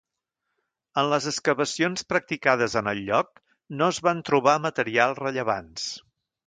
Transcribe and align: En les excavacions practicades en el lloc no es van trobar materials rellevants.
En 1.01 1.09
les 1.11 1.27
excavacions 1.31 2.07
practicades 2.13 2.79
en 2.83 2.91
el 2.95 3.05
lloc 3.11 3.31
no 3.83 3.93
es 3.95 4.01
van 4.09 4.27
trobar 4.31 4.61
materials 4.69 5.25
rellevants. 5.27 5.91